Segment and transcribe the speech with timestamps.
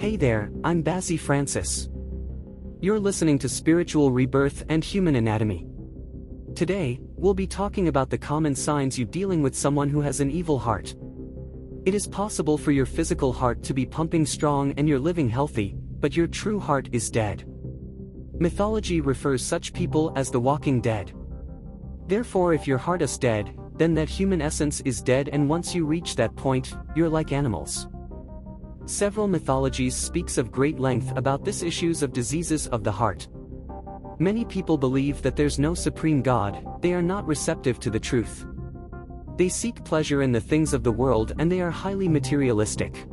[0.00, 1.90] Hey there, I'm Bazzy Francis.
[2.80, 5.66] You're listening to Spiritual Rebirth and Human Anatomy.
[6.54, 10.30] Today, we'll be talking about the common signs you dealing with someone who has an
[10.30, 10.94] evil heart.
[11.84, 15.74] It is possible for your physical heart to be pumping strong and you're living healthy,
[16.00, 17.44] but your true heart is dead.
[18.38, 21.12] Mythology refers such people as the walking dead.
[22.06, 25.84] Therefore if your heart is dead, then that human essence is dead and once you
[25.84, 27.86] reach that point, you're like animals.
[28.86, 33.28] Several mythologies speaks of great length about this issues of diseases of the heart.
[34.18, 38.46] Many people believe that there's no supreme God, they are not receptive to the truth.
[39.36, 43.06] They seek pleasure in the things of the world and they are highly materialistic.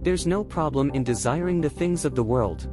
[0.00, 2.68] There's no problem in desiring the things of the world.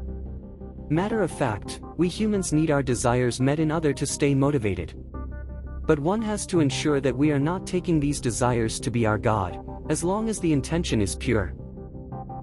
[0.90, 4.94] Matter of fact, we humans need our desires met in other to stay motivated.
[5.88, 9.18] But one has to ensure that we are not taking these desires to be our
[9.18, 9.60] God,
[9.90, 11.54] as long as the intention is pure.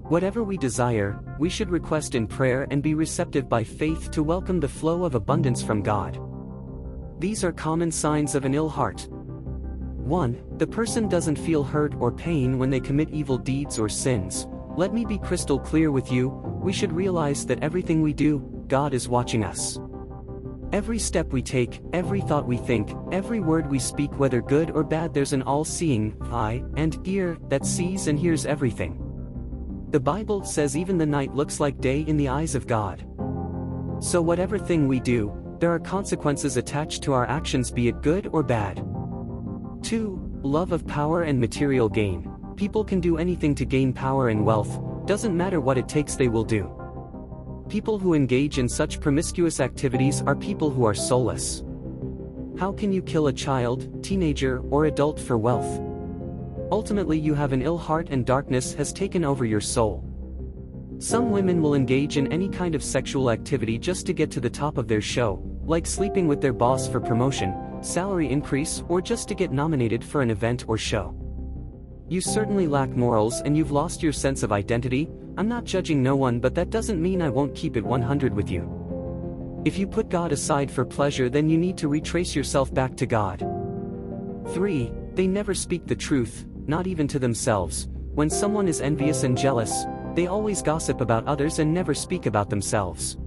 [0.09, 4.59] Whatever we desire, we should request in prayer and be receptive by faith to welcome
[4.59, 6.19] the flow of abundance from God.
[7.19, 9.07] These are common signs of an ill heart.
[9.11, 10.57] 1.
[10.57, 14.47] The person doesn't feel hurt or pain when they commit evil deeds or sins.
[14.75, 18.95] Let me be crystal clear with you, we should realize that everything we do, God
[18.95, 19.79] is watching us.
[20.73, 24.83] Every step we take, every thought we think, every word we speak whether good or
[24.83, 29.05] bad there's an all-seeing, eye, and ear, that sees and hears everything.
[29.91, 33.03] The Bible says even the night looks like day in the eyes of God.
[33.99, 38.29] So whatever thing we do, there are consequences attached to our actions be it good
[38.31, 38.85] or bad.
[39.81, 40.41] 2.
[40.43, 42.31] Love of power and material gain.
[42.55, 46.27] People can do anything to gain power and wealth, doesn't matter what it takes they
[46.27, 46.69] will do.
[47.67, 51.63] People who engage in such promiscuous activities are people who are soulless.
[52.59, 55.88] How can you kill a child, teenager, or adult for wealth?
[56.71, 60.05] Ultimately you have an ill heart and darkness has taken over your soul.
[60.99, 64.49] Some women will engage in any kind of sexual activity just to get to the
[64.49, 69.27] top of their show, like sleeping with their boss for promotion, salary increase or just
[69.29, 71.15] to get nominated for an event or show.
[72.07, 76.15] You certainly lack morals and you've lost your sense of identity, I'm not judging no
[76.15, 79.61] one but that doesn't mean I won't keep it 100 with you.
[79.65, 83.05] If you put God aside for pleasure then you need to retrace yourself back to
[83.05, 83.39] God.
[84.53, 84.91] 3.
[85.13, 87.89] They never speak the truth, not even to themselves.
[88.13, 92.49] When someone is envious and jealous, they always gossip about others and never speak about
[92.49, 93.17] themselves.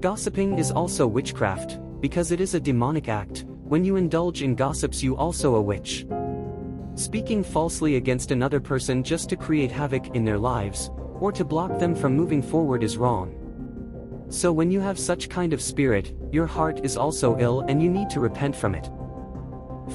[0.00, 5.02] Gossiping is also witchcraft, because it is a demonic act, when you indulge in gossips
[5.02, 6.06] you also a witch.
[6.94, 10.90] Speaking falsely against another person just to create havoc in their lives,
[11.20, 13.38] or to block them from moving forward is wrong.
[14.28, 17.90] So when you have such kind of spirit, your heart is also ill and you
[17.90, 18.90] need to repent from it.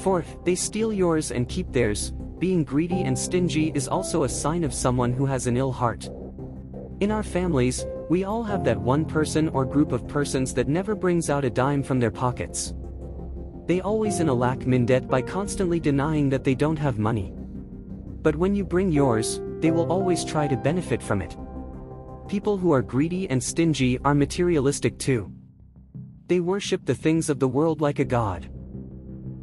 [0.02, 4.64] Fourth, they steal yours and keep theirs, being greedy and stingy is also a sign
[4.64, 6.08] of someone who has an ill heart.
[7.00, 10.94] In our families, we all have that one person or group of persons that never
[10.94, 12.74] brings out a dime from their pockets.
[13.66, 17.32] They always in a lack min debt by constantly denying that they don't have money.
[18.22, 21.36] But when you bring yours, they will always try to benefit from it.
[22.28, 25.32] People who are greedy and stingy are materialistic too.
[26.28, 28.50] They worship the things of the world like a god.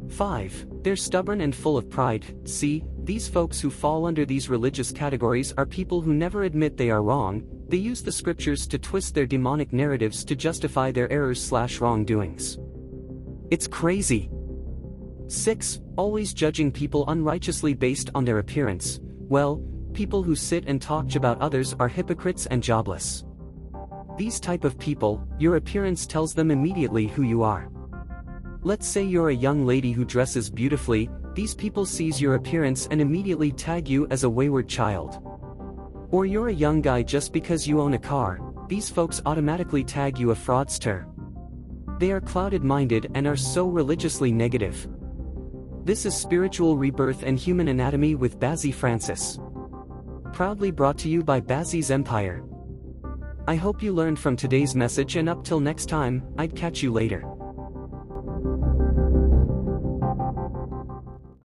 [0.08, 0.66] 5.
[0.86, 2.24] They're stubborn and full of pride.
[2.44, 6.90] See, these folks who fall under these religious categories are people who never admit they
[6.90, 11.42] are wrong, they use the scriptures to twist their demonic narratives to justify their errors
[11.42, 12.58] slash wrongdoings.
[13.50, 14.30] It's crazy.
[15.26, 15.80] 6.
[15.96, 19.00] Always judging people unrighteously based on their appearance.
[19.02, 19.60] Well,
[19.92, 23.24] people who sit and talk about others are hypocrites and jobless.
[24.16, 27.72] These type of people, your appearance tells them immediately who you are.
[28.66, 33.00] Let's say you're a young lady who dresses beautifully, these people sees your appearance and
[33.00, 35.22] immediately tag you as a wayward child.
[36.10, 40.18] Or you're a young guy just because you own a car, these folks automatically tag
[40.18, 41.06] you a fraudster.
[42.00, 44.88] They are clouded-minded and are so religiously negative.
[45.84, 49.38] This is Spiritual Rebirth and Human Anatomy with Bazzy Francis.
[50.32, 52.42] Proudly brought to you by Bazzy's Empire.
[53.46, 56.90] I hope you learned from today's message and up till next time, I'd catch you
[56.90, 57.22] later.